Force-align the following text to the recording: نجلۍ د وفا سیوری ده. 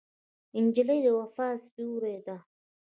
نجلۍ 0.63 0.99
د 1.05 1.07
وفا 1.19 1.47
سیوری 1.71 2.17
ده. 2.25 2.35